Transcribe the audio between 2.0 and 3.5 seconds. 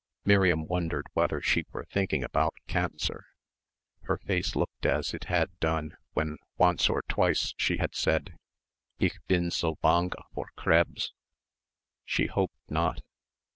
about cancer.